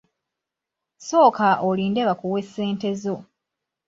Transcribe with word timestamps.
Sooka 1.07 1.49
olinde 1.67 2.01
bakuwe 2.09 2.39
ssente 2.47 2.89
zo. 3.01 3.15